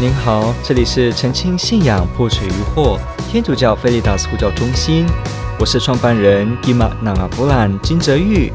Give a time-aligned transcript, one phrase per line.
[0.00, 5.04] 您好，这里是澄清信仰破除疑惑天主教菲利达斯呼叫中心，
[5.58, 8.52] 我是创办人吉玛纳阿布兰金泽玉。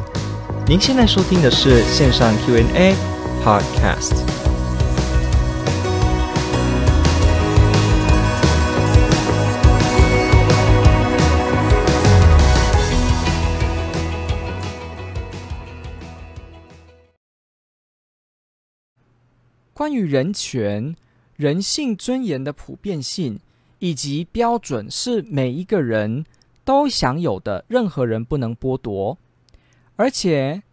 [0.66, 2.95] 您现在收听的是线上 Q&A
[3.43, 4.23] Podcast。
[19.73, 20.95] 关于人权、
[21.43, 23.38] 人性尊严的普遍性
[23.79, 26.23] 以及标准，是每一个人
[26.63, 29.17] 都享有的，任何人不能剥夺，
[29.98, 30.63] 而且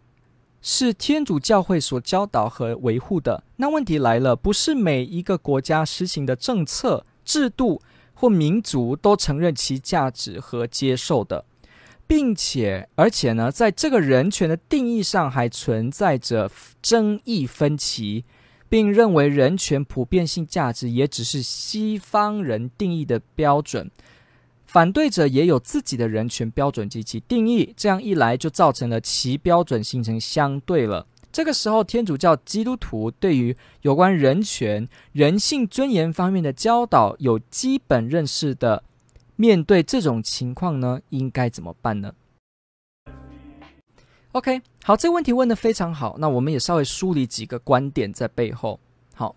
[0.61, 3.43] 是天主教会所教导和维护的。
[3.57, 7.81] 那问题来了，不是每一个国家实行的政策、制度
[8.13, 11.43] 或民族都承认其价值和接受的，
[12.07, 16.49] 并且，而且呢，在这个人权的定义上还存在着
[16.81, 18.23] 争议分歧。
[18.71, 23.91] 并认为人权普遍性价值也只是西方人定义的标准，
[24.65, 31.05] 反对者也有自己的人权标准及其定义，这样一来就造成了其标准形成相对了。
[31.33, 38.83] 这个时候，天主教基督徒对于有关人权、人性尊严方面的教导有基本认识的，
[39.35, 42.13] 面对这种情况呢，应该怎么办呢
[44.33, 46.15] ？OK，好，这个问题问的非常好。
[46.19, 48.79] 那我们也稍微梳理几个观点在背后。
[49.13, 49.35] 好，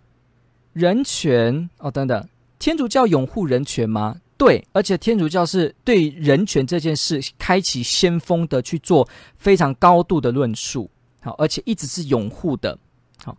[0.72, 2.28] 人权哦，等等，
[2.58, 4.20] 天主教拥护人权吗？
[4.36, 10.90] 对，而且天主教是对人权这件事开启先锋的去做非常高度的论述。
[11.20, 12.78] 好，而且一直是拥护的。
[13.24, 13.36] 好，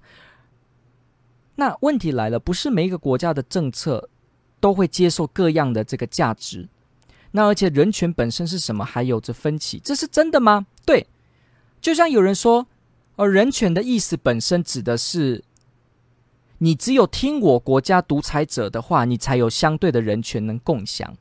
[1.56, 4.09] 那问题来了，不是每一个国家的政策
[4.59, 6.67] 都会接受各样的这个价值。
[7.31, 8.83] 那而且人权本身是什么？
[8.83, 10.66] 还有着分歧，这是真的吗？
[10.86, 11.08] 对。
[11.86, 12.66] 就像有人说，
[13.16, 15.44] 呃，人权的意思本身指的是，
[16.58, 21.15] 你只有听我国家独裁者的话，你才有相对的人权能共享。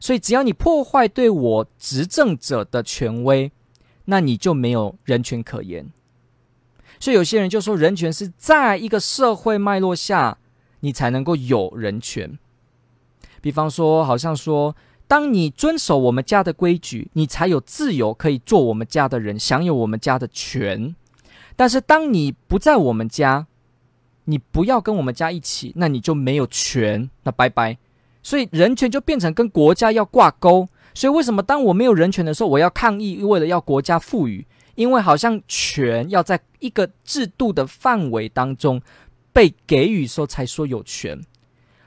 [0.00, 3.52] 所以，只要你破坏对我执政者的权威，
[4.06, 5.88] 那你就没有人权可言。
[6.98, 10.38] 所以，有些人就说，人权是在一个社会脉络下，
[10.80, 12.36] 你才能够有人权。
[13.40, 14.74] 比方说，好像说。
[15.06, 20.94] 当你遵守我们家的规矩，你才有自由可以做我们家的人，享有我们家的权。
[21.54, 23.46] 但是当你不在我们家，
[24.24, 27.76] 你不要跟我们家一起，那你就没有权，那拜拜。
[28.22, 30.66] 所以人权就变成跟国家要挂钩。
[30.94, 33.22] 所以为什么当我没有人权的时候，我要抗议？
[33.22, 34.46] 为了要国家赋予，
[34.76, 38.80] 因为好像权要在一个制度的范围当中
[39.32, 41.20] 被给予时候才说有权。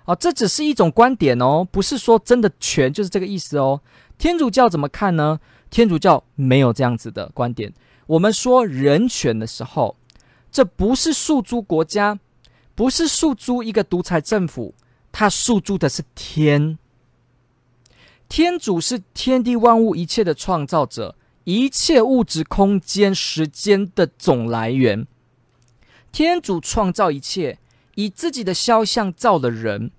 [0.06, 3.82] 哦，这只是一种观点哦，不是说真的全就是这个意思哦。
[4.20, 5.40] 天主教怎么看呢？
[5.72, 7.74] 天主教没有这样子的观点。
[8.06, 9.96] 我们说人权的时候，
[10.52, 12.20] 这不是诉诸国家，
[12.76, 14.76] 不是诉诸一个独裁政府，
[15.12, 16.78] 它诉诸的是天。
[18.30, 25.08] 天主是天地万物一切的创造者，一切物质、空间、时间的总来源。
[26.12, 27.58] 天主创造一切。
[27.98, 29.90] 以自己的肖像造了人，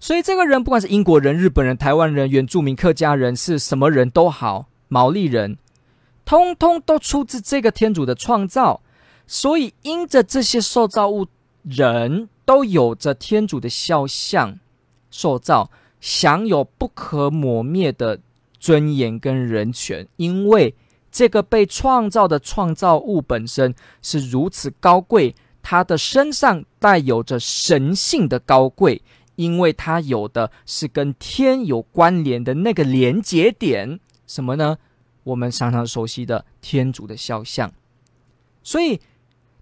[0.00, 5.58] 所以这个人不管是英国人、日本人、台湾人、原住民、客家人，是什么人都好，毛利人，
[6.24, 8.80] 通通都出自这个天主的创造。
[9.26, 11.26] 所以因着这些受造物，
[11.62, 14.58] 人都有着天主的肖像
[15.10, 18.18] 受造，享有不可磨灭的
[18.58, 20.74] 尊严跟人权，因为
[21.12, 25.34] 这个被创造的创造物本身是如此高贵。
[25.62, 29.02] 他的身上带有着神性的高贵，
[29.40, 34.76] 因为他有的是跟天有关联的那个连接点，什么呢？
[35.24, 37.72] 我们常常熟悉的天主的肖像。
[38.62, 39.00] 所以，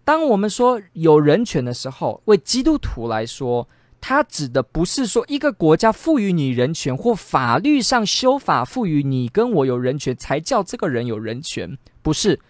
[0.04, 3.68] 当我们说有人权的时候，为基督徒来说，
[4.00, 12.40] 他指的不是说一个国家赋予你人权，或法律上修法赋予你跟我有人权，才叫这个人有人权，不是。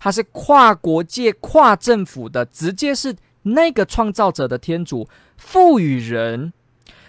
[0.00, 6.52] 它是跨国界、跨政府的，直接是那个创造者的天主赋予人。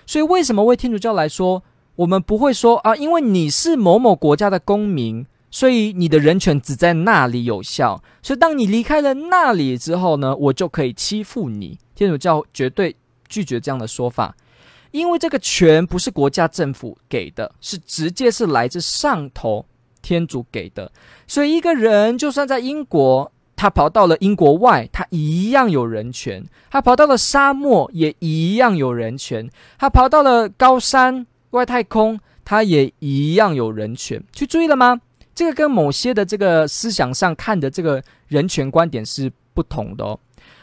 [0.09, 1.61] 所以，为什么为天主教来说，
[1.97, 8.01] 我们不会说啊，因为你是某某国家的公民，所以你的人权只在那里有效。
[8.23, 11.77] 所以，当你离开了那里之后呢，我就可以欺负你。
[11.93, 12.95] 天主教绝对
[13.27, 14.35] 拒绝这样的说法，
[14.89, 19.67] 因为这个权不是国家政府给的，是直接是来自上头。
[20.01, 20.91] 天主给的，
[21.27, 26.41] 所以一个人就算在英国，他跑到了英国外，他一样有人权；
[26.71, 34.23] 他跑到了沙漠，也一样有人权；他跑到了高山、外太空，他也一样有人权。
[34.31, 35.01] 去注意了吗？
[35.35, 40.17] 这个跟某些的这个思想上看的这个人权观点是不同的哦。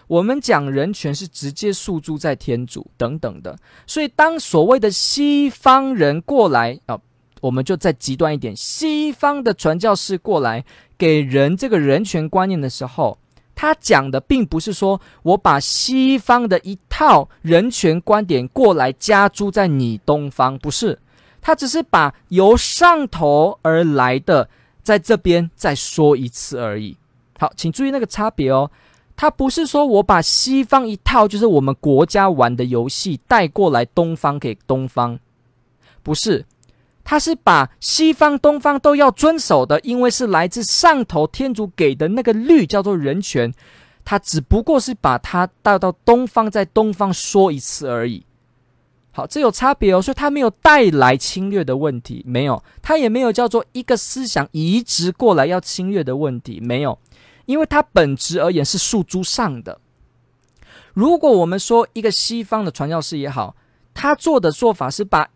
[0.06, 3.54] 我们讲人权是直接诉诸在天主等等的。
[3.86, 6.98] 所以，当所谓的西方人过来啊，
[7.42, 10.64] 我们就再极端一点，西方的传教士过来
[10.98, 13.18] 给人这个人权观念的时候，
[13.54, 20.98] 他讲的并不是说我把西方的一套人权观点过来加诸在你东方，不是，
[21.40, 24.48] 他只是把由上头而来的
[24.82, 26.96] 在这边再说一次而已。
[27.38, 28.70] 好，请注意那个差别哦。
[29.16, 35.18] 他不是说我把西方一套就是我们国家玩的游戏带过来东方给东方，
[36.02, 36.44] 不是，
[37.08, 43.54] 他是把西方东方都要遵守的，因为是来自上头天主给的那个律叫做人权，
[44.04, 48.26] 他只不过是把它带到东方，在东方说一次而已。
[49.12, 56.98] 好，这有差别哦，所以他没有带来侵略的问题，没有，他也没有叫做一个思想移植过来要侵略的问题，没有。
[57.44, 59.78] 因为它本质而言是诉诸上的。
[60.92, 63.54] 如果我们说一个西方的传教士也好，
[63.94, 65.30] 他做的做法是把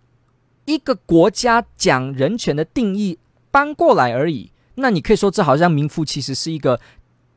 [0.72, 3.18] 一个国家讲人权的定义
[3.50, 6.80] 搬过来而已，那你可以说这好像名副其实是一个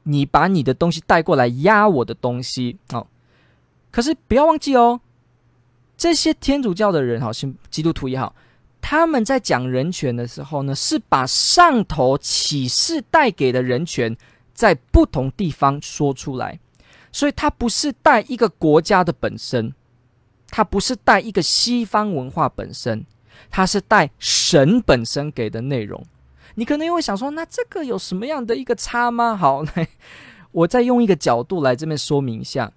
[0.03, 3.07] 你把你的东西带过来压我的东西哦。
[3.91, 4.99] 可是不要忘记哦，
[5.97, 8.35] 这些天主教的人好，像基督徒也好，
[8.81, 14.15] 他们在讲人权的时候呢，是把上头启示带给的人权。
[14.55, 16.59] 在不同地方说出来，
[17.11, 19.73] 所以它不是带一个国家的本身，
[20.47, 23.03] 它不是带一个西方文化本身，
[23.49, 26.03] 它是带神本身给的内容。
[26.55, 29.35] 你可能又会想说，那这个有什么样的一个差吗？
[29.35, 29.87] 好，来，
[30.51, 32.71] 我再用一个角度来这边说明一下。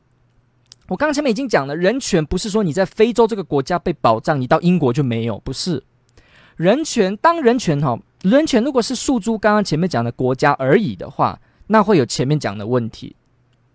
[0.88, 5.82] 我刚刚前面已经讲了，人权不是说你在非洲这个国家被保障，你到英国就没有，不是。
[6.56, 11.38] 人权，当人权哈，人权如果是诉诸刚刚前面讲的国家而已的话。
[11.68, 13.16] 那会有前面讲的问题。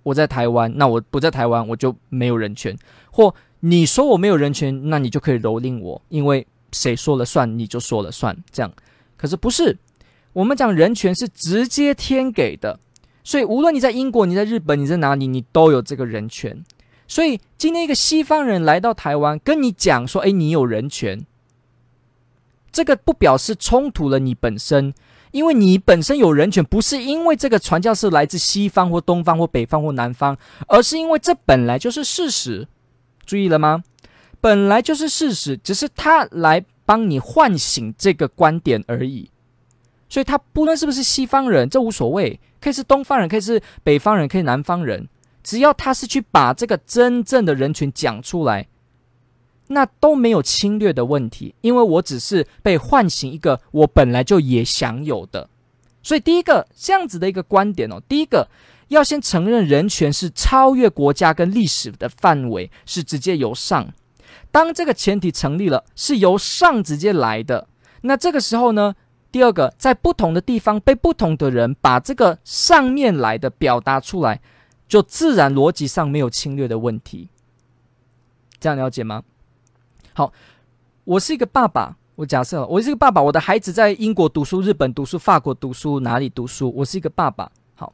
[0.04, 2.74] 我在台湾，那我不在台湾，我就没有人权。
[3.12, 8.36] 或你说我没有人权，那你就可以蹂躏我，因为谁说了算，你就说了算。
[8.52, 8.72] 这样，
[9.18, 9.78] 可是不是？
[10.34, 12.80] 我们讲人权是直接天给的，
[13.24, 16.64] 所以无论你在英国、你在日本、你在哪里，你都有这个人权。
[17.08, 21.26] 所以今天一个西方人来到台湾，跟你讲说：“诶，你有人权。”
[22.72, 24.94] 这个不表示冲突了你本身。
[25.32, 32.68] 因为你本身有人权，不是因为这个传教士来自西方或东方或北方或南方，而是因为这本来就是事实。
[33.26, 33.82] 注意了吗？
[34.42, 39.30] 本来就是事实，只是他来帮你唤醒这个观点而已。
[40.10, 45.08] 所以他不论是不是西方人，这无所谓，可以是东方人，可以是北方人，可以南方人，
[45.42, 48.68] 只要他是去把这个真正的人权讲出来。
[49.68, 55.50] 那都没有侵略的问题，因为我只是被唤醒一个我本来就也享有的，
[56.04, 58.50] 所以第一个这样子的一个观点哦，第一个
[58.90, 63.94] 要先承认人权是超越国家跟历史的范围，是直接由上。
[64.52, 67.68] 当这个前提成立了，是由上直接来的，
[68.02, 68.96] 那这个时候呢，
[69.32, 74.42] 第二个在不同的地方被不同的人把这个上面来的表达出来，
[74.88, 77.30] 就自然逻辑上没有侵略的问题。
[78.60, 79.24] 这样了解吗？
[80.14, 80.34] 好，
[81.06, 81.98] 我是一个爸爸。
[82.16, 86.72] 我假设我是一个爸爸，我的孩子在英国读书、日本读书、法国读书，哪里读书？
[86.76, 87.52] 我是一个爸爸。
[87.74, 87.92] 好，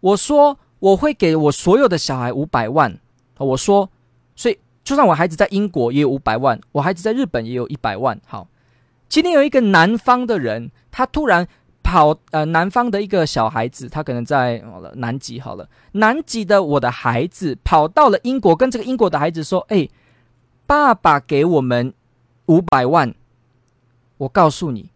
[0.00, 2.98] 我说我会给我所有的小孩五百万。
[3.36, 3.88] 我说，
[4.34, 8.20] 所以就算我孩子在英国也有五百万，我孩子在日本也有一百万。
[8.26, 8.48] 好，
[9.08, 11.46] 今天有一个南方的人，他突然
[11.82, 19.88] 跑，呃，南方的一个小孩子，他可能在好了南极，好了，南极的我的孩子跑到了英国，跟这个英国的孩子说：“哎。”
[20.64, 21.92] 爸爸给我们
[22.46, 23.14] 五百万，
[24.16, 24.88] 我告诉你，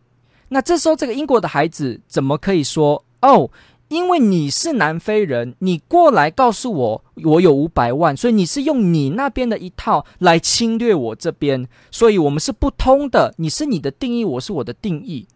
[0.48, 3.50] 那这时候这个英国的孩子怎么可以说哦？
[3.88, 13.32] 因为你是南非人，你过来告诉我我有五百万，所以你是用你那边的一套来侵略我这边，所以我们是不通的。
[13.38, 15.26] 你是你的定义，我是我的定义。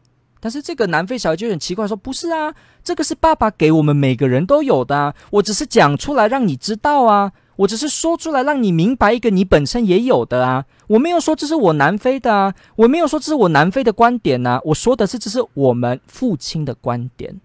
[0.40, 7.32] 但是这个南非小孩就很奇怪说，不是啊，这个是爸爸给我们每个人都有的啊，我只是讲出来让你知道啊。
[7.56, 17.38] 我只是说出来让你明白一个你本身也有的啊，我没有说这是我南非的啊，我没有说这是我南非的观点呐，我说的是这是我们父亲的观点。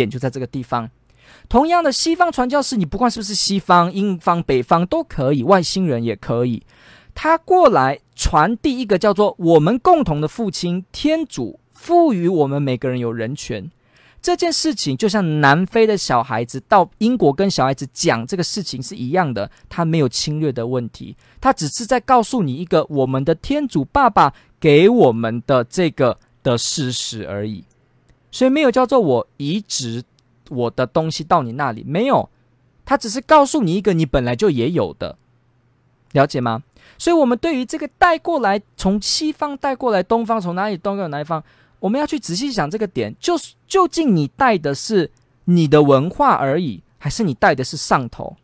[0.00, 0.90] 点就在这个地方。
[1.48, 6.62] 同样的，西方传教士，你不管是不是西方、英方、北方都可以，外星人也可以，
[7.14, 13.70] 他过来传递一个叫做我们共同的父亲天主赋予我们每个人有人权。
[14.22, 27.64] 这件事情就像南非的小孩子到英国跟小孩子讲这个事情是一样的，他没有侵略的问题，他只是在告诉你一个我们的天主爸爸给我们的这个的事实而已，
[28.30, 30.02] 所以没有叫做我移植
[30.48, 32.28] 我的东西到你那里，没有，
[32.84, 35.16] 它只是告诉你一个你本来就也有的，
[36.12, 36.62] 了解吗？
[36.98, 41.42] 所以，我们对于这个带过来，从西方带过来东方，从哪里东到哪一方，
[41.78, 45.10] 我们要去仔细想这个点，就是究竟你带的是
[45.44, 48.36] 你的文化而已，还是你带的是上头？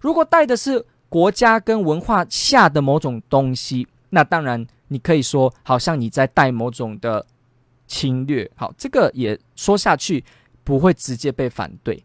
[0.00, 7.24] 如果带的是国家跟文化下的某种东西，那当然你可以说，好像你在带某种的
[7.86, 8.50] 侵略。
[8.56, 10.24] 好，这个也说下去
[10.62, 12.04] 不会直接被反对。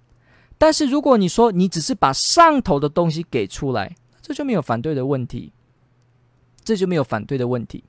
[0.58, 5.54] 但是如果你说你只是把上头的东西给出来，这就没有反对的问题，
[6.64, 7.84] 这就没有反对的问题。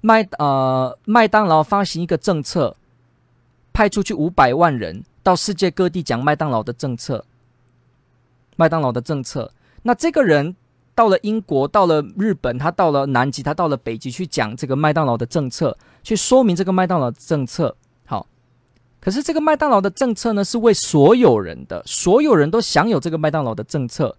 [0.00, 2.76] 麦呃麦当劳发行一个政策，
[3.72, 7.24] 派出去五百万人到世界各地讲麦当劳的政策。
[8.56, 10.56] 麦当劳的政策，那这个人
[10.96, 17.76] 到了英国，到了日本，他到了南极，他到了北极去讲这个麦当劳的政策，去说明这个麦当劳的政策。
[18.06, 18.26] 好，
[18.98, 24.16] 可是这个麦当劳的政策呢，是为所有人的，所有人都享有这个麦当劳的政策，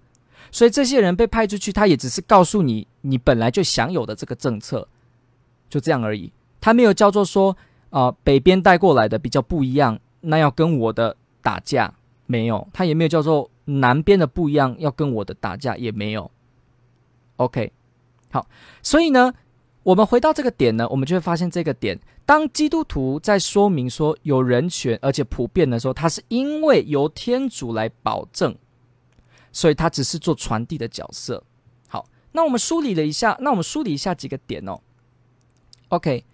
[0.51, 4.87] 所以这些人被派出去，他也只是告诉你，你本来就享有的这个政策，
[5.69, 6.31] 就这样而已。
[6.61, 7.57] 他没有叫做说，
[7.89, 11.95] 啊、北边带过来的比较不一样，那要跟我的打架，
[12.27, 13.49] 没有，他也没有叫做。
[13.69, 16.31] 南边的不一样，要跟我的打架也没有。
[17.37, 17.71] OK，
[18.31, 18.47] 好，
[18.83, 19.33] 所以呢，
[19.83, 28.55] 我们回到这个点呢，我们就会发现这个点，当基督徒在说明说有人权而且普遍的时候，他是因为由天主来保证，
[29.51, 31.43] 所以他只是做传递的角色。
[31.87, 34.79] 好，那我们梳理了一下，那我们梳理一下几个点哦。
[35.89, 36.25] OK，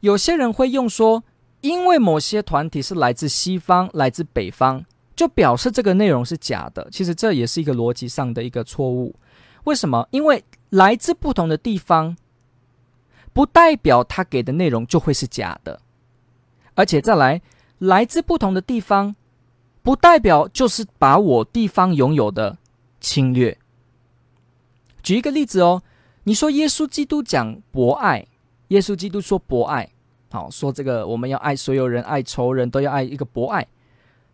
[0.00, 1.22] 有些人会用说，
[1.60, 4.84] 因为某些团体是来自西方，来自北方。
[5.16, 9.12] 就表示这个内容是假的，其实这也是一个逻辑上的一个错误。
[9.68, 10.08] 为什么？
[10.10, 12.16] 因为来自不同的地方，
[13.34, 15.78] 不代表他给的内容就会是假的，
[16.74, 17.42] 而且再来，
[17.78, 19.14] 来自不同的地方，
[19.82, 22.56] 不代表就是把我地方拥有的
[22.98, 23.58] 侵略。
[25.02, 25.82] 举一个例子哦，
[26.24, 28.26] 你说耶稣基督讲博爱，
[28.68, 29.90] 耶稣基督说博爱，
[30.30, 33.66] 好，说这个我们要爱所有人，爱仇人都要爱一个博爱。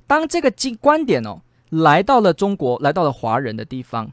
[0.06, 4.12] 当这个观观点哦来到了中国，来到了华人的地方，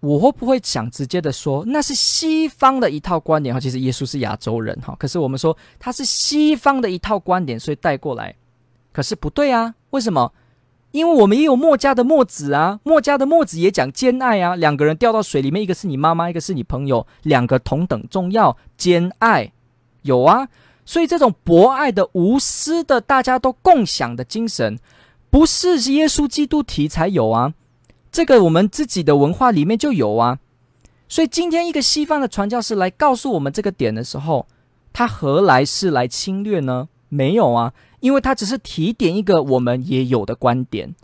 [0.00, 3.60] 我会不会想直接的说那是西方的一套观点哈？
[3.60, 8.34] 其实耶稣是亚洲人哈，可是我们说他是西方的一套观点，所以带过来，
[8.92, 9.74] 可是不对啊？
[9.90, 10.32] 为什么？
[10.92, 19.52] 因为我们也有墨家的墨子啊，墨家的墨子也讲兼爱啊，两个人掉到水里面，一个是你妈妈，一个是你朋友，两个同等重要，兼爱
[20.02, 20.48] 有啊。
[20.86, 24.78] 所以，这种博爱的、无私的、大家都共享的精神，
[25.28, 27.52] 不是耶稣基督提才有啊。
[28.16, 30.38] 这个我们自己的文化里面就有啊。
[31.06, 34.46] 所以，今天一个西方的传教士来告诉我们这个点的时候，
[34.90, 36.88] 他何来是来侵略呢？
[37.10, 40.94] 没有啊，因为他只是提点一个我们也有的观点。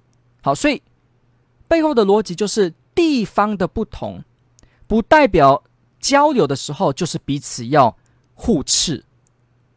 [0.40, 0.80] 好，所以
[1.68, 4.24] 背后的逻辑就是地方的不同，
[4.86, 5.62] 不代表
[6.00, 7.94] 交流的时候就是彼此要
[8.32, 9.04] 互斥。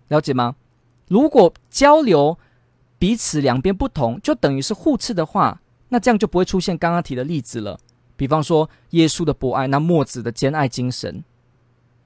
[0.07, 0.55] 了解吗？
[1.09, 2.39] 如果交流
[2.97, 7.79] 彼此两边不同，就等于是互斥的话，那这样就不会出现刚刚提的例子了。
[8.15, 11.23] 比方说耶稣的博爱，那墨子的兼爱精神，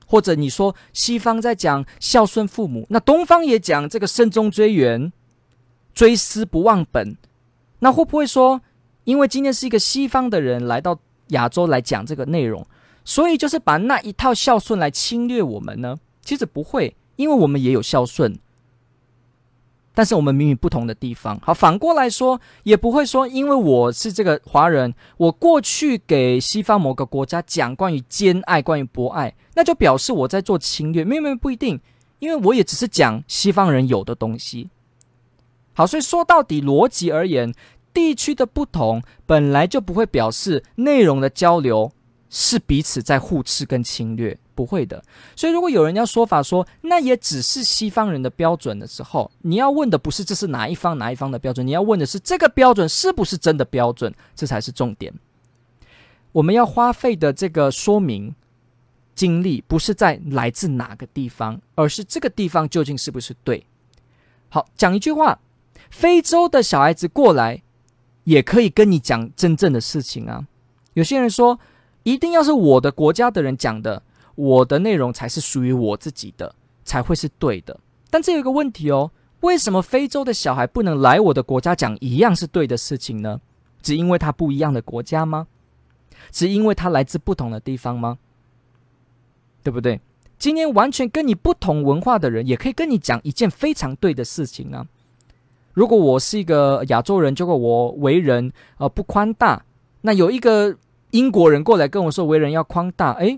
[0.06, 5.12] 或者你说西方在讲孝顺父母，那东方也讲这个慎终追远、
[5.94, 7.16] 追思不忘本，
[7.80, 8.62] 那会不会说，
[9.04, 12.66] 因为今天是一个西方的人来到亚洲来讲这个内容，
[13.06, 15.98] 所以就是把那一套孝顺来侵略我们呢？
[16.22, 16.96] 其实不会。
[17.16, 18.40] 因为我们也有孝顺，
[20.00, 21.38] 但是我们明明不同的地方。
[21.42, 31.04] 好，反过来说，也不会说，因为我是这个华人，我过去给西方某个国家讲关于兼爱、关于博爱，那就表示我在做侵略。
[31.04, 31.78] 没有没，不一定，
[32.20, 34.70] 因为我也只是讲西方人有的东西。
[35.74, 37.54] 好，所以说到底，逻辑而言，
[37.94, 41.92] 地区的不同本来就不会表示内容的交流
[42.30, 44.40] 是彼此在互斥跟侵略。
[44.60, 45.02] 不会的，
[45.38, 55.14] 所以如果有人要说法说那也只是西方人的标准的时候，你要问的不是这是哪一方哪一方的标准，你要问的是这个标准是不是真的标准，这才是重点。
[56.34, 58.36] 我们要花费的这个说明
[59.16, 63.66] 精力，不是在来自哪个地方，而是这个地方究竟是不是对。
[64.50, 65.40] 好，讲一句话，
[65.90, 67.64] 非洲的小孩子过来
[68.26, 70.46] 也可以跟你讲真正的事情啊。
[70.96, 71.58] 有些人说，
[72.04, 74.04] 一定要是我的国家的人讲的。
[74.40, 76.56] 我的内容才是属于我自己的，
[76.86, 77.78] 才会是对的。
[78.10, 83.42] 但这有一个问题哦，为什么非洲的小孩不能来我的国家讲一样是对的事情呢？
[83.82, 85.46] 只因为他不一样的国家吗？
[86.32, 88.18] 只因为他来自不同的地方吗？
[89.62, 90.00] 对不对？
[90.38, 94.88] 今天完全跟你不同文化的人，也可以跟你讲一件非常对的事情啊。
[95.74, 99.66] 如果我是一个亚洲人，结果我为人呃不宽大，
[100.00, 100.78] 那有一个
[101.12, 103.38] 英国人过来跟我说为人要宽大，诶，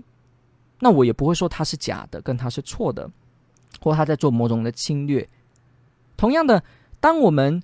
[0.84, 3.08] 那我也不会说他是假的，跟他是错的，
[3.80, 5.28] 或他在做某种的侵略。
[6.16, 6.60] 同样的，
[6.98, 7.62] 当我们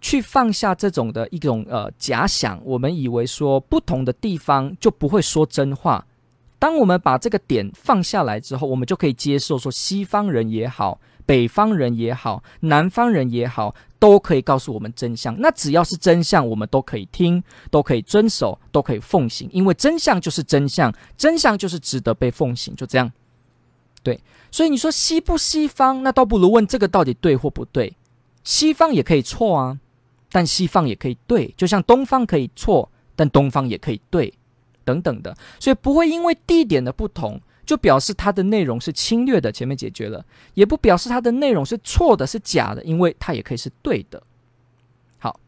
[0.00, 6.04] 去放下这种的一种呃假想，我们以为说不同的地方就不会说真话。
[6.58, 11.00] 当我们把这个点放下来之后，我们就可以接受说西方人也好，
[11.30, 15.32] 北方人也好，南方人也好，都可以告诉我们真相。
[15.38, 22.74] 那只要是真相，我们都可以听，都可以遵守，都可以奉行，因为真相就是真相，真相就是值得被奉行。
[22.74, 23.08] 就这样，
[24.02, 24.18] 对。
[24.50, 27.94] 所以你说西不西方，那倒不如问这个到底对或不对。
[28.42, 29.78] 西方也可以错啊。
[30.32, 34.34] 但西方也可以对，就像东方可以错，但东方也可以对，
[34.84, 40.24] 等等的，所以不会因为地点的不同就表示它的内容是侵略的，前面解决了，
[40.54, 44.20] 也不表示它的内容是错的，是假的，因为它也可以是对的。
[45.20, 45.38] 好，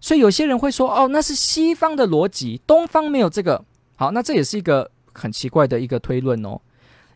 [0.00, 3.64] 所以有些人会说，哦，那是西方的逻辑，东方没有这个。
[3.94, 6.60] 好，那这也是一个很奇怪的一个推论哦，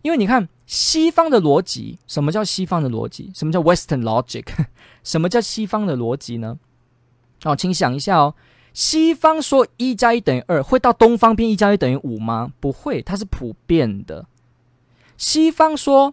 [0.02, 0.48] 因为你看。
[0.68, 3.30] 西方的逻辑，什么叫西方的逻辑？
[3.32, 4.44] 什么叫 Western logic？
[5.04, 6.58] 什么叫西方的逻辑呢？
[7.44, 8.34] 哦，请想一下哦，
[8.76, 12.52] 西方说一加一等于二，会到东方变一加一等于五吗？
[12.60, 14.26] 不会，它是普遍的。
[15.16, 16.12] 西方说，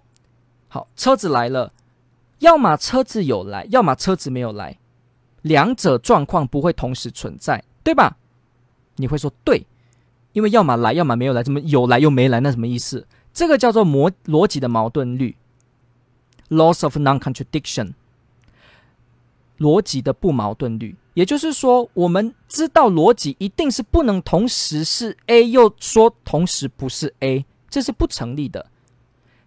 [0.69, 1.73] 好，车子来了，
[2.39, 4.79] 要么车子有来，要么车子没有来，
[5.41, 8.15] 两者状况不会同时存在，对吧？
[8.95, 9.67] 你会说对，
[10.31, 12.39] 因为要么来，要么没有来，怎么有来又没来？
[12.39, 13.05] 那什么意思？
[13.33, 15.35] 这个叫做逻逻辑的矛盾律
[16.47, 17.91] （loss of non-contradiction），
[19.59, 20.95] 逻辑的不矛盾律。
[21.13, 28.67] 也就是说，我们知道逻辑一定是不能同时是 A，又说同时不是 A，这是不成立的。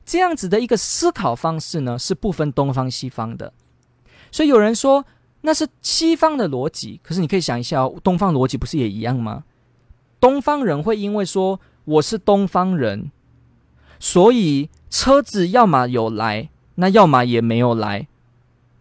[0.04, 3.52] 这样子的一个思考方式呢，是不分东方西方的。
[4.30, 5.04] 所以有人说
[5.40, 9.44] 那是西方的逻辑，可是你可以想一下，东方逻辑不是也一样吗？
[10.20, 13.10] 东方人会因为说我是东方人。
[13.98, 18.06] 所以车子要么有来，那要么也没有来，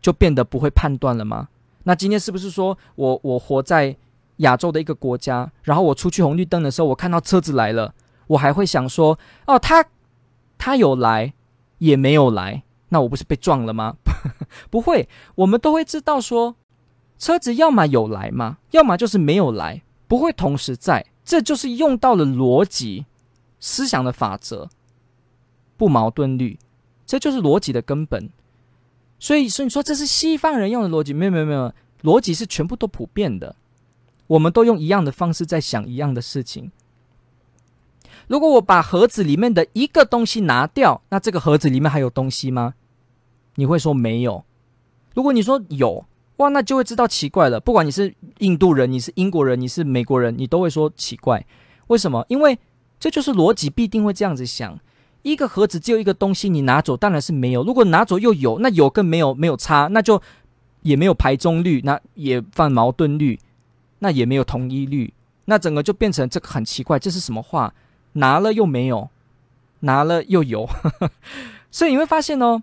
[0.02, 1.48] 就变得不会判断了吗？
[1.86, 3.96] 那今天是不是说我我活在
[4.38, 7.96] 亚洲的一个国家，然后我出去红绿灯的时候，我看到车子来了，
[8.28, 9.18] 我还会想说，
[9.48, 9.86] 哦，他
[10.58, 11.34] 他有来
[11.78, 13.96] 也没有来，那我不是被撞了吗？
[14.70, 16.56] 不会，我们都会知道说，
[17.18, 23.06] 车子要么有来嘛，要么就是没有来，不会同时在，这就是用到了逻辑
[23.60, 24.70] 思想的法则。
[25.78, 26.58] 不矛盾律，
[27.06, 28.30] 这就是逻辑的根本。
[29.20, 31.74] 所以，所以你说这是西方人用的逻辑，没有没有没有，
[32.04, 33.56] 逻辑是全部都普遍的。
[34.28, 36.72] 我们都用一样的方式在想一样的事情。
[38.28, 42.74] 如果我把盒子里面的一个东西拿掉，那这个盒子里面还有东西吗？
[43.56, 44.44] 你会说没有。
[45.14, 46.06] 如果你说有，
[46.38, 47.60] 哇，那就会知道奇怪了。
[47.60, 51.46] 不管你是印度人，你是英国人，你是美国人，你都会说奇怪。
[51.88, 52.26] 为什么？
[52.28, 52.58] 因为
[53.00, 54.78] 这就是逻辑必定会这样子想。
[55.26, 57.64] 一个盒子只有一个东西，你拿走当然是没有。
[57.64, 60.22] 如果拿走又有，那有跟没有没有差，那就
[60.84, 63.40] 也没有排中律，那也犯矛盾律，
[64.00, 65.12] 那也没有统一律，
[65.46, 67.74] 那整个就变成这个很奇怪，这是什么话？
[68.14, 69.10] 拿了又没有，
[69.80, 70.70] 拿了又有，
[71.72, 72.62] 所以你会发现哦，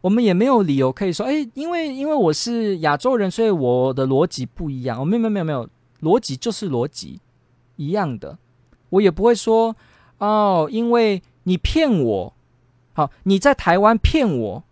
[0.00, 4.98] 我们也没有理由可以说，哎，因为因为我是亚洲人，所以我的逻辑不一样。
[4.98, 5.68] 哦，没有没有没有没有，
[6.00, 7.20] 逻辑就是逻辑
[7.76, 8.38] 一样的，
[8.88, 9.76] 我也不会说
[10.16, 11.22] 哦，因为。
[11.48, 12.34] 你骗我，
[12.92, 14.62] 好，你在台湾骗我，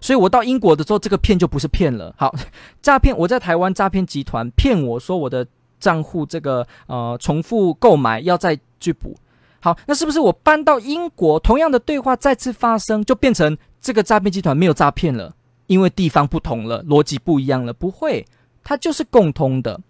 [0.00, 2.14] 所以我到英国的时候，这个骗就不是骗了。
[2.16, 2.32] 好，
[2.80, 5.44] 诈骗，我在台湾诈骗集团骗我说我的
[5.80, 9.16] 账户这个呃重复购买要再去补，
[9.60, 15.34] 好，那是不是我搬到英国，同样的对话再次发生，就变成这个诈骗集团没有诈骗了？
[15.66, 17.72] 因为地方不同了，逻辑不一样了？
[17.72, 18.24] 不会，
[18.62, 19.80] 它就是共通的。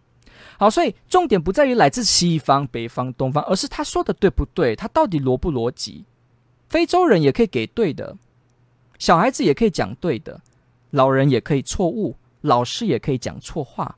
[0.60, 4.74] 好，所以重点不在于来自西方、北方、东方，而是他说的对不对？
[4.74, 6.04] 他到底逻不逻辑？
[6.68, 8.16] 非洲人也可以给对的，
[8.98, 10.40] 小孩子也可以讲对的，
[10.90, 13.96] 老人也可以错误，老师也可以讲错话。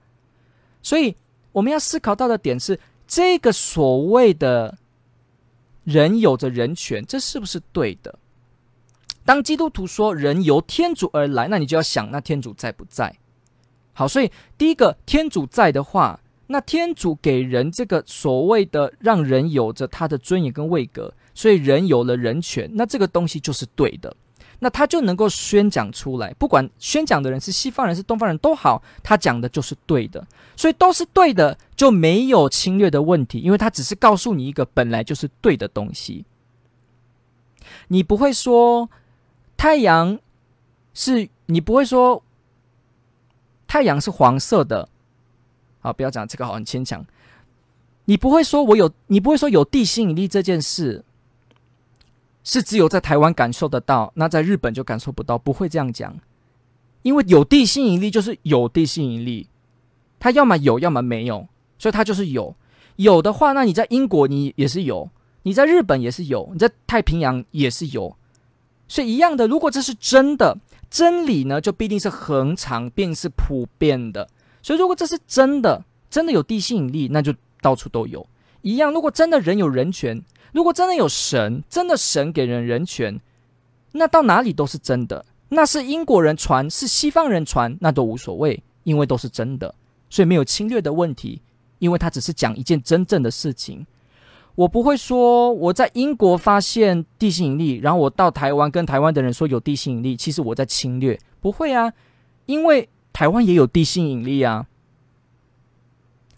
[0.83, 1.17] 所以
[1.53, 4.77] 我们要思考到的点是：这个所谓的
[5.85, 8.19] 人有着人权，这是不是对的？
[9.25, 13.17] 当基督徒说人由天主而来，那你就要想，那天主在不在？
[13.95, 16.21] 好，所以第一个，天主在的话。
[16.53, 24.17] 那天主给人这个所谓的让人有着他的尊严跟位格，所以人有了人权，那这个东西就是对的，
[24.59, 36.25] 那他就能够宣讲出来，不管宣讲的人是西方人是东方人都好，他讲的就是对的，所以都是对的，就没有侵略的问题，因为他只是告诉你一个本来就是对的东西，
[37.87, 38.91] 你不会说
[39.57, 40.19] 太阳
[40.95, 42.25] 是，你不会说
[43.69, 44.89] 太阳是黄色的，
[45.81, 47.05] 好，不要讲这个，好很牵强。
[48.05, 51.05] 你不会说我有，你不会说有地心引力这件事
[52.43, 56.17] 是只有在台湾感受得到，那在日本就感受不到，不会这样讲。
[57.03, 59.49] 因为有地心引力就是有地心引力，
[60.19, 62.55] 它要么有，要么没有，所以它就是有。
[62.97, 65.09] 有的话，那你在英国你也是有，
[65.45, 68.15] 你在日本也是有，你在太平洋也是有，
[68.87, 69.47] 所以一样的。
[69.47, 70.59] 如果这是真的
[70.91, 74.29] 真理呢，就必定是恒常，并是普遍的。
[74.63, 78.27] 所以如果这是真的，真的有地心引力，那就到处都有。
[78.63, 83.21] 一样，如果真的人有人权，如果真的有神，真的神给人人权，
[83.93, 85.25] 那到哪里都是真的。
[85.49, 89.75] 那是英国人传，是西方人传，那都无所谓，因为都是真的，
[90.09, 91.41] 所以没有侵略的问题。
[91.79, 93.87] 因为他只是讲一件真正的事情，
[94.55, 101.91] 我不会说我在英国发现地心引力，然后我到台湾跟台湾的人说有地心引力，其实我在侵略，不会啊，
[102.45, 102.87] 因为
[103.21, 104.67] 台湾也有地心引力啊。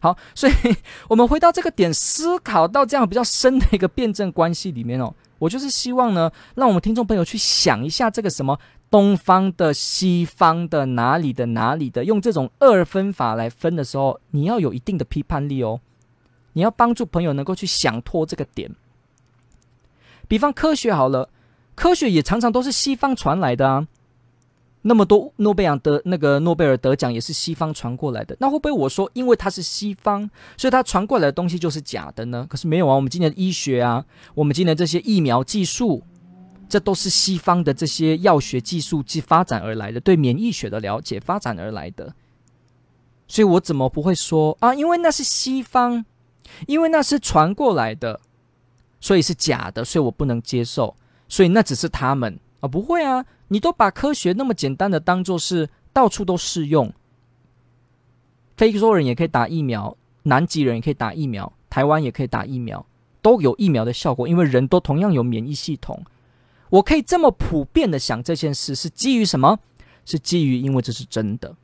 [0.00, 0.52] 好，所以
[1.06, 8.58] 我们回到这个点，思考到这样比较深的一个辩证关系里面哦，我就是希望呢，让我们听众朋友去想一下这个什么。
[8.90, 15.80] 东方的、西方的、哪里的、哪里的，用这种二分法来分的时候，你要有一定的批判力哦。
[16.54, 18.74] 你要帮助朋友能够去想脱这个点。
[20.26, 21.30] 比方科学好了，
[21.76, 23.86] 科学也常常都是西方传来的啊。
[24.82, 32.46] 那么多诺贝尔得那个诺贝尔得奖也是西方传过来的，那会不会我说因为它是西方，所以它传过来的东西就是假的呢？
[32.48, 36.02] 可是没有啊，我们今年的医学啊，我们今年这些疫苗技术。
[36.68, 42.14] 这都是西方的这些药学技术及发展而来的，对免疫学的了解发展而来的，
[43.28, 44.74] 所以我怎么不会说啊？
[44.74, 46.02] 因为那是西方，
[46.66, 48.18] 因为那是传过来的，
[49.02, 50.96] 所以是假的，所以我不能接受，
[51.28, 53.26] 所以那只是他们啊，不会啊！
[53.48, 56.90] 你都把科学那么简单的当做是到处都适用，
[58.56, 62.86] 非洲人也可以打疫苗，南极人也可以打疫苗，台湾也可以打疫苗，
[63.20, 66.00] 都有疫苗的效果，因为人都同样有免疫系统。
[66.70, 69.58] 我可以这么普遍的想这件事是基于什么？
[70.04, 71.54] 是基于因为这是真的。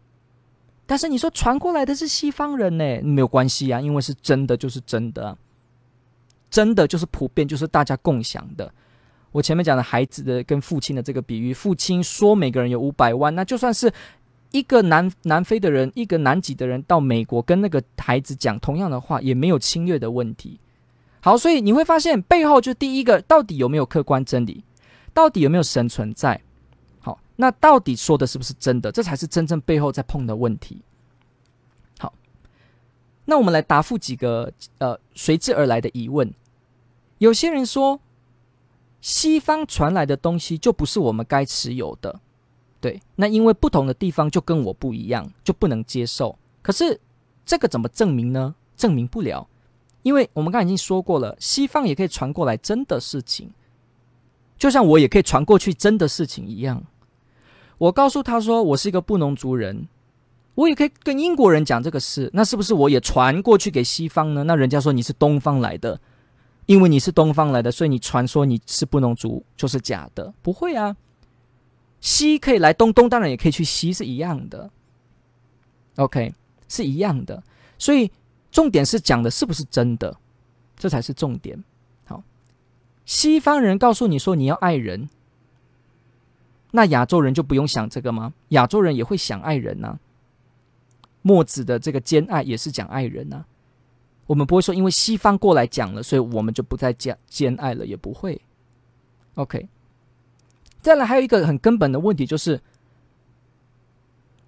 [0.85, 3.01] 但是你说传过来的是西方人呢？
[3.03, 5.39] 没有关系啊，因为是真的就是真的，
[6.51, 8.73] 真的就是普遍，就是大家共享的。
[9.33, 13.93] 我前面讲的孩子的跟父亲的这个比喻，父亲说每个人有五百万，那就算是
[14.51, 20.59] 一个南南非的人，一个南极的人到美国跟那个孩子讲同样的话，也没有侵略的问题。
[21.21, 24.65] 好，所以你会发现背后就第一个，到底有没有客观真理？
[25.13, 26.41] 到底有没有神存在？
[27.01, 28.91] 好，那到底说的是不是真的？
[28.91, 30.81] 这才是真正背后在碰的问题。
[31.99, 32.15] 好，
[33.25, 36.33] 那我们来答复几个呃随之而来的疑问。
[37.19, 38.01] 有些人说，
[39.01, 42.21] 西方传来的东西就不是我们该持有的，
[42.81, 43.01] 对？
[43.17, 46.37] 那因为不同的地方就跟我不一样，就不能接受。
[46.63, 47.01] 可是
[47.47, 48.55] 这个怎么证明呢？
[48.77, 49.49] 证明不了，
[50.03, 53.51] 因为我们刚才已经说过了，西方也可以传过来真的事情。
[54.57, 56.83] 就像我也可以传过去真的事情一样，
[57.79, 59.87] 我告诉他说我是一个布农族人，
[60.57, 64.43] 我也可以跟英国人讲这个事，那是不是我也传过去给西方呢？
[64.43, 66.01] 那人家说你是东方来的，
[66.69, 70.95] 因为你是东方来的，所以你传说你是布农族就是假的，不会啊。
[71.99, 74.71] 西可以来东，东当然也可以去西，是一样的。
[75.97, 76.35] OK，
[76.69, 77.43] 是一样的，
[77.79, 78.13] 所以
[78.53, 80.15] 重点是讲的是不是真的，
[80.77, 81.65] 这才是重点。
[82.05, 82.23] 好
[83.07, 85.09] 西方人告诉你说你要爱人，
[86.73, 88.35] 那亚洲人就不用想这个吗？
[88.51, 89.99] 亚洲人也会想爱人呐、
[91.23, 93.47] 墨子的这个兼爱也是讲爱人呐、
[94.29, 98.41] 我们不会说因为西方过来讲了，所以我们就不再讲兼爱了，也不会。
[99.37, 99.69] OK，
[100.83, 102.61] 再来还有一个很根本的问题就是，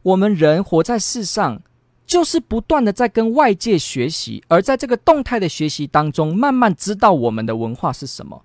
[0.02, 1.62] 我们人活在世上，
[2.06, 8.42] 就是不断的在跟外界学习，而在这个动态的学习当中，慢慢知道我们的文化是什么。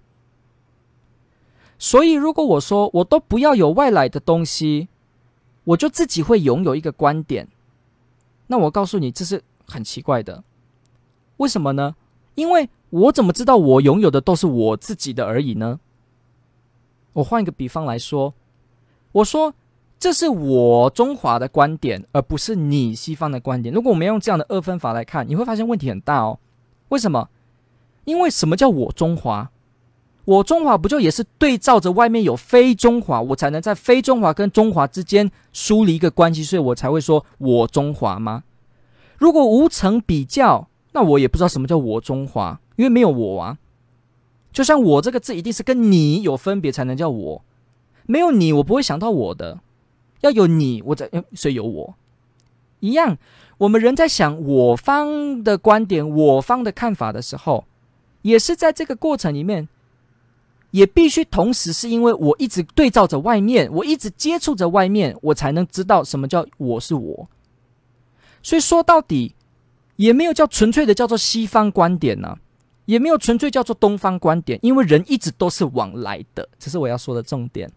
[1.78, 4.88] 所以，如果我说我都不要有外来的东西，
[5.66, 7.50] 我就自己会拥有一个观点。
[8.48, 10.42] 那我告诉你，这是很奇怪的。
[11.38, 11.96] 为什么呢？
[12.36, 15.80] 因为我怎么知道我拥有的都是我自己的而已呢？
[17.14, 18.34] 我换一个比方来说，
[19.14, 19.54] 我说
[19.98, 23.74] 这是我中华的观点，而不是你西方的观点。
[23.74, 26.40] 如果我们用这样的二分法来看，你会发现问题很大哦。
[26.90, 27.30] 为什么？
[28.04, 29.50] 因为什么叫我中华？
[30.26, 38.44] 我中华不就也是对照着外面有非中华，我才能在非中华跟中华之间梳理一个关系，所以我才会说我中华吗？
[39.18, 43.58] 如果无成比较，那我也不知道什么叫我中华，因为没有我啊。
[44.54, 47.42] 就像我这个字一定是跟你有分别才能叫我，
[48.06, 49.60] 没有你我不会想到我的，
[50.22, 51.96] 要有你我才，所以有我。
[52.80, 53.18] 一样，
[53.58, 57.66] 我们人在想我方的观点、我方的看法的时候，
[58.22, 59.68] 也是在这个过程里面，
[60.72, 67.28] 也必须同时是因为我一直对照着外面，我一直接触着外面，我才能知道什么叫我是我。
[68.42, 69.36] 所以说到底，
[69.96, 72.38] 也没有叫纯粹的叫做西方观点呢、
[72.86, 77.72] 也没有纯粹叫做东方观点，因为人一直都是往来的，这是我要说的重点。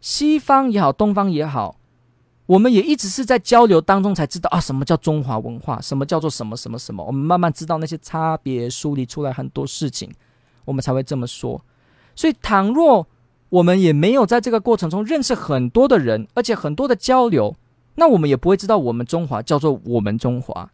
[0.00, 1.76] 西方也好，东方也好，
[2.46, 7.02] 我们也一直是在交流当中才知道啊，什么叫中华文化，什么叫做什么什么什么。
[7.04, 10.10] 我们慢慢知道那些差别，梳理出来很多事情，
[10.64, 11.60] 我们才会这么说。
[12.14, 13.06] 所以，倘若
[13.48, 17.56] 我们也没有在这个过程中认识很多的人，而且很多的交流，
[17.96, 20.70] 那我们也不会知道我们中华叫做我们中华。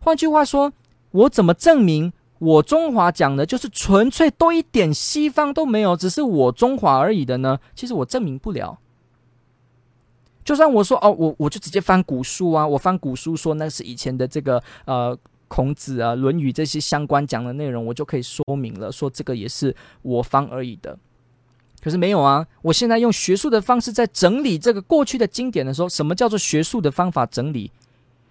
[0.00, 0.72] 换句话说，
[1.10, 2.12] 我怎么证明？
[2.38, 7.58] 我中华讲的就是纯粹都一点西方都没有，只是我中华而已的呢。
[7.74, 8.78] 其实我证明不了。
[10.42, 15.16] 就算我说哦，我我就直接翻古书啊，我翻古书说那是以前的这个呃
[15.48, 20.98] 孔子啊、《论语》这些相关讲的内容，我就可以说明了，说这个也是我方而已的。
[21.80, 27.72] 可是没有啊，我现在用学术的方式在整理这个过去的经典的时候，什么叫做学术的方法整理？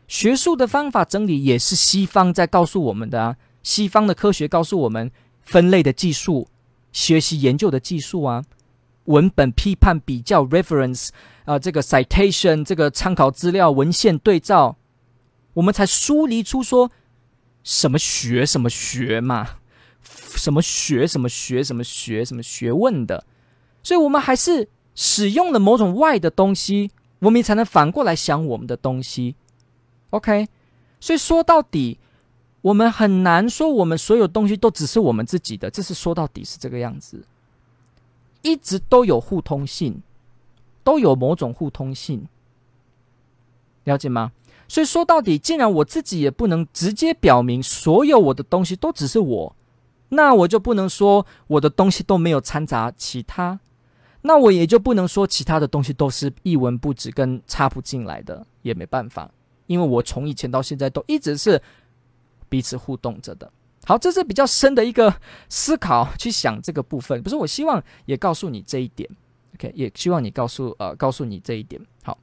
[0.07, 3.35] 学术的方法整理也是西方在告诉我们的啊。
[3.61, 6.47] 西方的科学告诉我们，分类的技术、
[6.91, 8.43] 学习研究的技术啊，
[9.05, 11.09] 文本批判、比较 （reference）
[11.45, 14.77] 啊、这个 citation，这个参考资料、文献对照，
[15.53, 16.89] 我们才梳理出说
[17.63, 19.57] 什么学什么学嘛，
[20.01, 23.25] 什么学什么学什么学什么学问的，
[23.83, 29.35] 所以我们还是使用了某种外的东西，我们才能反过来想我们的东西。
[30.11, 30.47] OK，
[30.99, 31.99] 所以说到底。
[32.61, 37.23] 我们很难说，我们所有东西都只是我们自己的，这是说到底是这个样子，
[38.41, 40.01] 一直都有互通性，
[40.83, 42.27] 都有某种互通性，
[43.85, 44.33] 了解吗？
[44.67, 49.55] 所以说到底，既然我自己也不能直接表明所有我的东西都只是我，
[50.09, 53.61] 那我就不能说我的东西都没有掺杂其他，
[54.21, 59.31] 那我也就不能说其他的东西都是一文不值跟插不进来的，也没办法，
[59.67, 61.61] 因为我从以前到现在都一直是。
[62.51, 63.51] 彼此互动着的，
[63.85, 65.13] 好，这是比较深的一个
[65.49, 67.21] 思考，去想这个部分。
[67.21, 69.07] 不是，我希望也告诉你这一点
[69.53, 71.79] ，OK，也希望你告诉呃，告诉你这一点。
[72.01, 72.17] 好，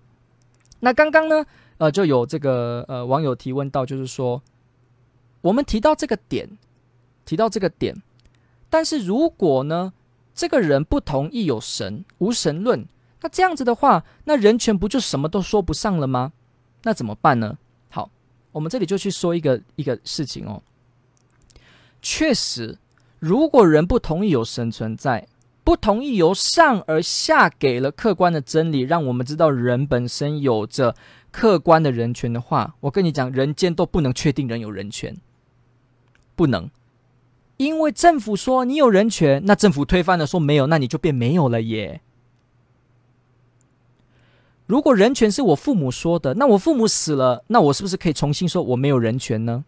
[0.80, 1.46] 那刚刚呢，
[1.78, 4.42] 呃，就有这个呃网友提问到，就是说，
[5.42, 6.58] 我们提到这个点，
[7.24, 7.94] 提到这个点，
[8.68, 9.92] 但是如果呢，
[10.36, 12.86] 这个人不同意有神，无神论，
[13.22, 16.32] 那这样子的话，那人权不就什么都说不上了吗？
[16.82, 17.56] 那怎么办呢？
[17.90, 18.10] 好
[18.52, 20.62] 我们这里就去说一个一个事情哦。
[22.02, 22.78] 确实，
[23.18, 25.26] 如果人不同意有神存在，
[25.64, 30.94] 不同意由上而下给了客观的真理，让我们知道人本身有着
[31.32, 35.16] 客观的人权的话，我跟你讲，人间都不能确定人有人权，
[36.36, 36.70] 不能，
[37.56, 42.00] 因为政府说你有人权，那政府推翻了说没有，那你就变没有了耶。
[44.66, 49.64] 如果人权是我父母说的，那我父母死了，那我是不是可以重新说我没有人权呢？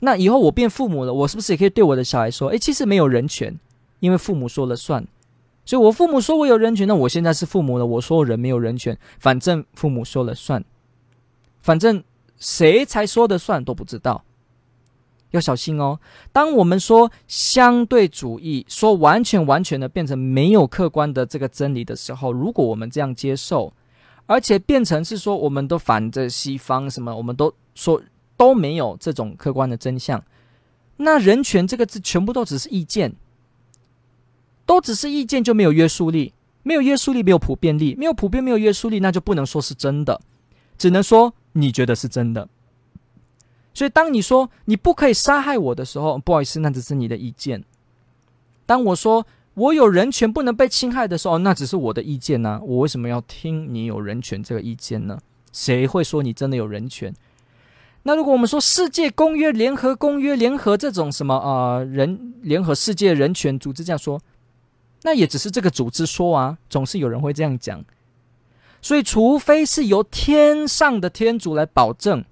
[0.00, 3.58] 那以后我变父母了，我是不是也可以对我的小孩说：“诶，其实没有人权，
[4.00, 5.06] 因为父母说了算。”
[5.66, 10.62] 所以，我父母说我有人权，那我现在是父母了，我说人没有人权，反正父母说了算，
[11.62, 12.04] 反正
[12.38, 14.24] 谁才说的算都不知道，
[15.36, 15.98] 要小心哦。
[16.32, 23.72] 当我们说相对主义，说完全完全的变成没有客观的这个真理的时候，如果我们这样接受。
[24.26, 28.00] 而且变成是说，我们都反着西方什么，我们都说
[28.38, 30.24] 都没有这种客观的真相。
[30.96, 33.14] 那人权这个字全部都只是意见，
[34.64, 40.18] 都只是意见就没有约束力，没有约束力没有普遍力，没有普遍没有约束力，那就不能说是真的，
[40.78, 42.48] 只能说你觉得是真的。
[43.74, 47.62] 所以当你说你不可以杀害我的时候，不好意思，那只是你的意见。
[48.64, 49.26] 当我说。
[49.56, 55.16] 我有人权不能被侵害的时候，那只是我的意见呢、我为什么要听你有人权这个意见呢？
[55.52, 57.14] 谁会说你真的有人权？
[58.02, 64.20] 那如果我们说世界公约、联合公约、联合这种什么啊、人联合世界人权组织这样说，
[65.02, 67.84] 那也只是这个组织说啊，总是有人会这样讲。
[68.82, 72.24] 所以，除非是由天上的天主来保证。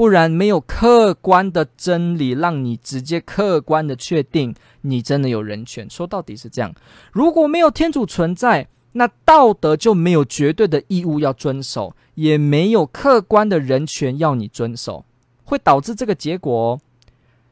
[0.00, 5.86] 不然没有客观的真理，让你直接客观的确定你真的有人权。
[5.90, 6.74] 说到底是这样，
[7.12, 15.04] 如果没有天主存在，那道德就没有绝对的义务要遵守，也没有客观的人权要你遵守，
[15.44, 16.80] 会导致这个结果哦。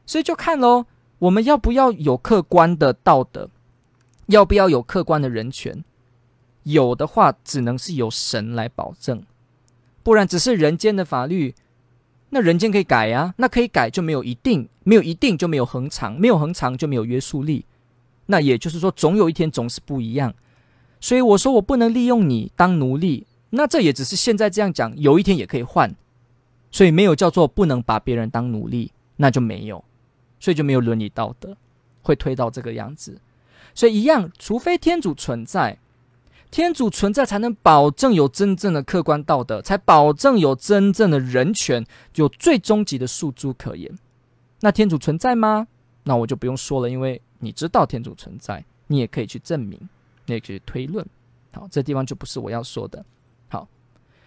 [0.07, 0.87] 所以就看喽，
[1.19, 3.51] 我们要不要有客观的道德，
[4.25, 5.83] 要不要有客观的人权？
[6.63, 9.21] 有的话，只能是由神来保证，
[10.01, 11.53] 不然只是人间的法律，
[12.31, 17.65] 那人间可以改呀、那可以改就没有一定，没有一定就没有恒常，没有恒常就没有约束力，
[18.27, 20.33] 那也就是说，总有一天总是不一样。
[21.01, 25.95] 所以我说我不能利用你当奴隶，那这也只是现在这样讲，有一天也可以换，
[26.69, 29.83] 所以没有叫做不能把别人当奴隶，那就没有，
[30.39, 31.57] 所以就没有伦理道德，
[32.01, 33.19] 会推到这个样子。
[33.73, 35.77] 所以一样，除非天主存在，
[36.51, 41.85] 天主存在才能保证有真正的客观道德，才保证有真正的人权，
[42.15, 43.97] 有最终极的诉诸可言。
[44.61, 45.67] 那天主存在吗？
[46.03, 49.79] 那我就不用说了，因为你知道天主存在，你也可以去证明。
[50.25, 51.03] 你也可以推论，
[51.53, 53.03] 好，这地方就不是我要说的。
[53.47, 53.67] 好，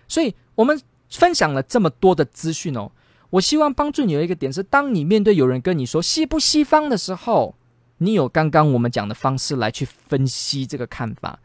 [0.08, 2.90] 所以我们分享了这么多的资讯哦，
[3.30, 7.54] 我希望帮助你有一个点是，当你面对有人跟你说西不西方的时候，
[7.98, 11.38] 你有刚刚我们讲的方式来去分析这个看法。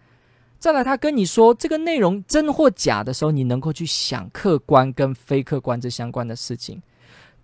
[0.60, 6.82] 再来，他跟你说这个内容真或假的时候，你能够去想客观跟非客观这相关的事情。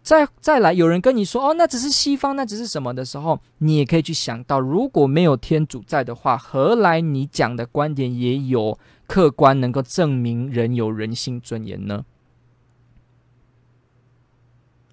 [0.02, 12.04] 再再来，有人跟你说哦，那只是西方，那只是什么的时候，你也可以去想到，如果没有天主在的话，何来你讲的观点也有客观能够证明人有人性尊严呢？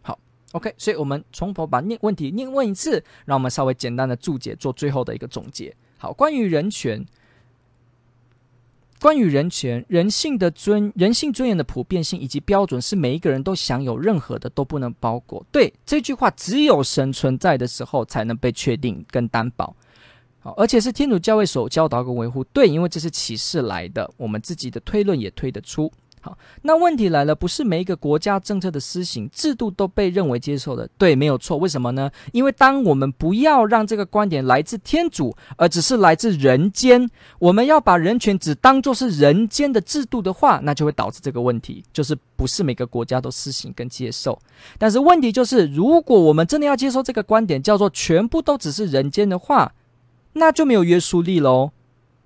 [0.02, 0.20] 好
[0.52, 5.74] ，OK，所以我们从头把念问题念问一次，让我们稍微简单的注解，做最后的一个总结。
[5.96, 7.04] 好，关于人权。
[9.00, 15.44] 关于人权、人性的尊、人性尊严的普遍性以及标准，是每一个人都享有，任何的都不能包裹。
[15.50, 19.74] 对，这句话，只有神存在的时候才能被确定跟担保。
[20.40, 22.44] 好，而且是天主教会所教导跟维护。
[22.44, 25.90] 对，因为这是启示来的，我们自己的推论也推得出。
[26.22, 31.56] 好，那问题来了，不是每一个国家政策的施行制度都被认为接受的，对，没有错。
[31.56, 32.10] 为什么呢？
[32.32, 44.38] 因为当我们不要让这个观点来自天主，而只是来自人间，我们要把人权只当作是人间的制度的话，那就会导致这个问题，就是不是每个国家都施行跟接受。
[44.76, 49.72] 但是问题就是，如果我们真的要接受这个观点，叫做全部都只是人间的话，
[50.34, 51.70] 那就没有约束力喽。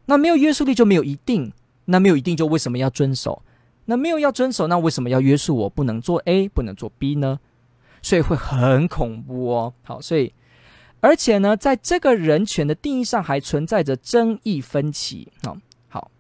[0.06, 1.52] 那没有约束力就没有一定，
[1.86, 3.42] 那没有一定就为什么要遵守？
[3.86, 7.38] 那没有要遵守，那为什么要约束我不能做 A，不能做 B 呢？
[8.00, 9.74] 所以会很恐怖哦。
[9.82, 10.32] 好，所以
[11.00, 15.56] 而且呢，在这个人权的定义上还存在着争议分歧啊。
[15.88, 16.10] 好，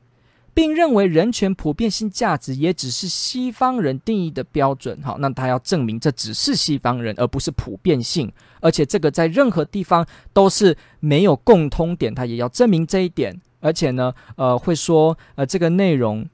[0.52, 4.98] 并认为人权普遍性价值也只是西方人定义的标准。
[5.02, 8.30] 好，那他要证明这只是西方人，而不是普遍性。
[8.60, 13.40] 而且这个在任何地方都是没有共通点，他也要证明这一点。
[13.60, 16.26] 而且呢，呃，会说呃这个内容。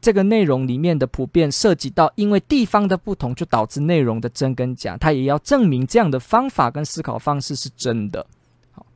[0.00, 8.26] 这个内容里面的普遍涉及到，因为地方的不同就导致内容的真跟假，他也要证明这样的方法跟思考方式是真的。
[8.72, 8.86] 好，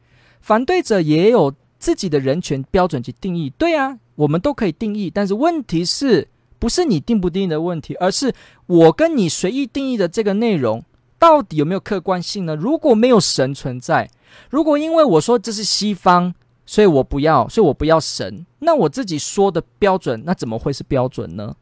[0.41, 6.27] 反对者也有自己的人权标准及定义，对啊，我们都可以定义，但是问题是
[6.59, 8.33] 不是你定不定义的问题，而是
[8.67, 10.83] 我跟你随意定义的这个内容
[11.19, 12.57] 到底有没有客观性呢？
[12.57, 14.09] 如果没有神存在，
[14.49, 16.35] 如果因为我说这是西方。
[16.67, 18.47] 所以我不要，所以我不要神。
[18.61, 21.55] 那我自己说的标准，那怎么会是标准呢？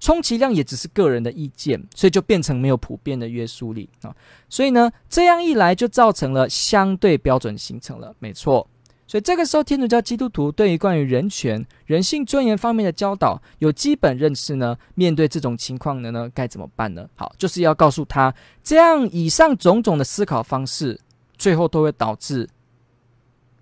[0.00, 4.14] 充其量也只是个人的意见，所以就变成没有普遍的约束力啊。
[4.48, 8.68] 所以呢，这样一来就造成了相对标准形成了，没错。
[9.06, 14.76] 所以这个时候，天主教基督徒对于关于人权、人性尊严方面的教导有基本认识呢。
[14.94, 17.08] 面对这种情况的呢，该怎么办呢？
[17.14, 21.00] 好，就是要告诉他，这样以上种种的思考方式，
[21.36, 22.48] 最后都会导致。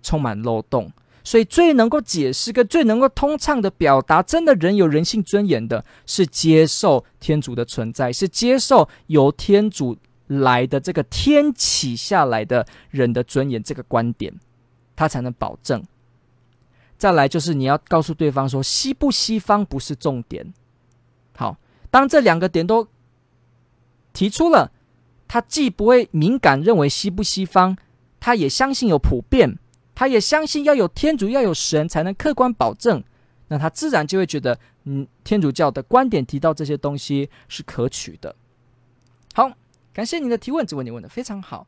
[0.03, 0.91] 充满漏洞，
[1.23, 14.33] 所以最能够解释跟最能够通畅的表达，真的人有人性尊严的，是接受天主的存在，是接受由天主来的这个天启下来的人的尊严这个观点，
[14.95, 15.83] 他才能保证。
[16.97, 20.53] 再来就是你要告诉对方说，西不西方不是重点。
[21.35, 21.57] 好，
[21.89, 22.87] 当这两个点都
[24.13, 24.71] 提出了，
[25.27, 27.75] 他既不会敏感认为西不西方，
[28.19, 29.57] 他也相信有普遍。
[29.95, 33.03] 他也相信要有天主，要有神，才能客观保证。
[33.47, 38.35] 那他自然就会觉得，嗯，天主教的观点提到这些东西是可取的。
[39.33, 39.51] 好，
[39.93, 41.67] 感谢您的提问，这问题问的非常好。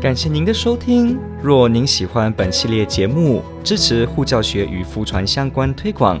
[0.00, 1.16] 感谢您的收听。
[1.40, 6.20] 若您喜欢本系列节目，支持护教学与福传相关推广。